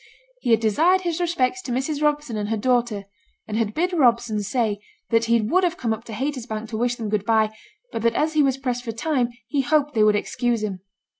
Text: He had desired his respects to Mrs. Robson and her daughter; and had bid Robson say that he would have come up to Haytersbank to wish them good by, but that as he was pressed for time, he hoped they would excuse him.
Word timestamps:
He 0.39 0.49
had 0.49 0.59
desired 0.59 1.01
his 1.01 1.19
respects 1.19 1.61
to 1.61 1.71
Mrs. 1.71 2.01
Robson 2.01 2.35
and 2.35 2.49
her 2.49 2.57
daughter; 2.57 3.03
and 3.47 3.55
had 3.55 3.75
bid 3.75 3.93
Robson 3.93 4.41
say 4.41 4.79
that 5.11 5.25
he 5.25 5.39
would 5.41 5.63
have 5.63 5.77
come 5.77 5.93
up 5.93 6.05
to 6.05 6.13
Haytersbank 6.13 6.69
to 6.69 6.77
wish 6.77 6.95
them 6.95 7.07
good 7.09 7.23
by, 7.23 7.51
but 7.91 8.01
that 8.01 8.15
as 8.15 8.33
he 8.33 8.41
was 8.41 8.57
pressed 8.57 8.83
for 8.83 8.93
time, 8.93 9.29
he 9.47 9.61
hoped 9.61 9.93
they 9.93 10.01
would 10.01 10.15
excuse 10.15 10.63
him. 10.63 10.79